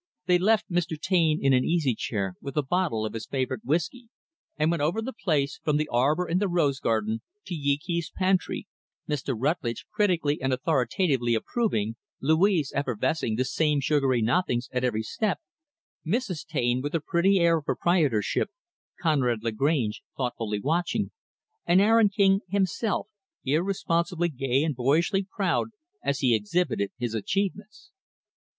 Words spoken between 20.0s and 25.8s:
thoughtfully watching; and Aaron King, himself, irresponsibly gay and boyishly proud